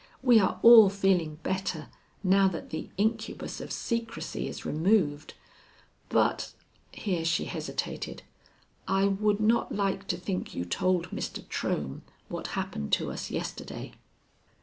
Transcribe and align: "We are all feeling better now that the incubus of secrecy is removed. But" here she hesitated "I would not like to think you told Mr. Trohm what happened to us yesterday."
"We 0.23 0.39
are 0.39 0.57
all 0.63 0.89
feeling 0.89 1.35
better 1.43 1.87
now 2.23 2.47
that 2.47 2.71
the 2.71 2.89
incubus 2.97 3.61
of 3.61 3.71
secrecy 3.71 4.47
is 4.47 4.65
removed. 4.65 5.35
But" 6.09 6.53
here 6.91 7.23
she 7.23 7.45
hesitated 7.45 8.23
"I 8.87 9.05
would 9.05 9.39
not 9.39 9.75
like 9.75 10.07
to 10.07 10.17
think 10.17 10.55
you 10.55 10.65
told 10.65 11.11
Mr. 11.11 11.43
Trohm 11.47 12.01
what 12.29 12.47
happened 12.57 12.91
to 12.93 13.11
us 13.11 13.29
yesterday." 13.29 13.91